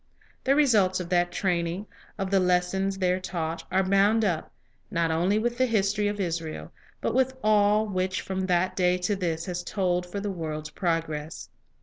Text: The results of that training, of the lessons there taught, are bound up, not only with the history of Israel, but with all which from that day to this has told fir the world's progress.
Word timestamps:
The 0.45 0.55
results 0.55 0.99
of 0.99 1.09
that 1.09 1.31
training, 1.31 1.85
of 2.17 2.31
the 2.31 2.39
lessons 2.39 2.97
there 2.97 3.19
taught, 3.19 3.63
are 3.71 3.83
bound 3.87 4.25
up, 4.25 4.51
not 4.89 5.11
only 5.11 5.37
with 5.37 5.59
the 5.59 5.67
history 5.67 6.07
of 6.07 6.19
Israel, 6.19 6.71
but 7.01 7.13
with 7.13 7.37
all 7.43 7.85
which 7.87 8.21
from 8.21 8.47
that 8.47 8.75
day 8.75 8.97
to 8.97 9.15
this 9.15 9.45
has 9.45 9.61
told 9.61 10.07
fir 10.07 10.19
the 10.19 10.31
world's 10.31 10.71
progress. 10.71 11.49